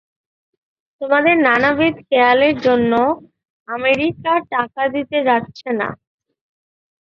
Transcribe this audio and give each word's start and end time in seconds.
তোমাদের 1.01 1.35
নানাবিধ 1.45 1.95
খেয়ালের 2.07 2.55
জন্য 2.65 2.91
আমেরিকা 3.67 4.33
টাকা 4.51 4.83
দিতে 4.95 5.17
চাচ্ছে 5.27 5.69
না। 5.79 5.89